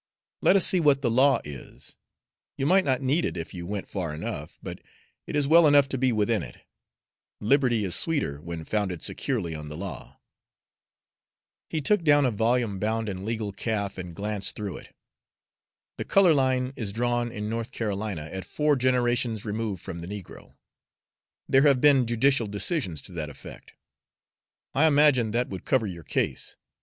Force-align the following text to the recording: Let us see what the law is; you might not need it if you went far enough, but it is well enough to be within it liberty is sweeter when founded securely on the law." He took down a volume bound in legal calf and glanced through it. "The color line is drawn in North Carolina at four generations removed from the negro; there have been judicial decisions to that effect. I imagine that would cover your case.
Let 0.41 0.55
us 0.55 0.65
see 0.65 0.79
what 0.79 1.03
the 1.03 1.11
law 1.11 1.41
is; 1.43 1.95
you 2.57 2.65
might 2.65 2.85
not 2.85 3.03
need 3.03 3.23
it 3.23 3.37
if 3.37 3.53
you 3.53 3.67
went 3.67 3.87
far 3.87 4.15
enough, 4.15 4.57
but 4.63 4.79
it 5.27 5.35
is 5.35 5.47
well 5.47 5.67
enough 5.67 5.87
to 5.89 5.97
be 5.99 6.11
within 6.11 6.41
it 6.41 6.57
liberty 7.39 7.83
is 7.83 7.93
sweeter 7.95 8.41
when 8.41 8.65
founded 8.65 9.03
securely 9.03 9.53
on 9.53 9.69
the 9.69 9.77
law." 9.77 10.19
He 11.69 11.81
took 11.81 12.01
down 12.03 12.25
a 12.25 12.31
volume 12.31 12.79
bound 12.79 13.09
in 13.09 13.25
legal 13.25 13.51
calf 13.51 13.99
and 13.99 14.15
glanced 14.15 14.55
through 14.55 14.77
it. 14.77 14.95
"The 15.97 16.05
color 16.05 16.33
line 16.33 16.73
is 16.75 16.91
drawn 16.91 17.31
in 17.31 17.47
North 17.47 17.69
Carolina 17.71 18.23
at 18.23 18.43
four 18.45 18.75
generations 18.75 19.45
removed 19.45 19.83
from 19.83 20.01
the 20.01 20.07
negro; 20.07 20.55
there 21.47 21.61
have 21.67 21.79
been 21.79 22.07
judicial 22.07 22.47
decisions 22.47 23.03
to 23.03 23.11
that 23.11 23.29
effect. 23.29 23.73
I 24.73 24.87
imagine 24.87 25.29
that 25.29 25.49
would 25.49 25.63
cover 25.63 25.85
your 25.85 26.03
case. 26.03 26.55